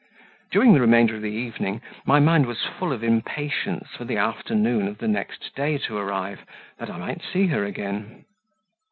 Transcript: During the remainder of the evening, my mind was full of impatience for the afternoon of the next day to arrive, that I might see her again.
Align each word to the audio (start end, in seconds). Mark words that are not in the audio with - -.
During 0.49 0.73
the 0.73 0.81
remainder 0.81 1.17
of 1.17 1.21
the 1.21 1.29
evening, 1.29 1.79
my 2.07 2.19
mind 2.19 2.47
was 2.47 2.63
full 2.65 2.91
of 2.91 3.03
impatience 3.03 3.89
for 3.91 4.03
the 4.03 4.17
afternoon 4.17 4.87
of 4.87 4.97
the 4.97 5.07
next 5.07 5.53
day 5.55 5.77
to 5.77 5.95
arrive, 5.95 6.43
that 6.79 6.89
I 6.89 6.97
might 6.97 7.21
see 7.21 7.45
her 7.49 7.63
again. 7.65 8.25